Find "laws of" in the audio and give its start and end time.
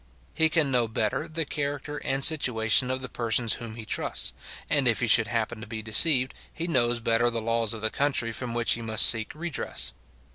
7.39-7.81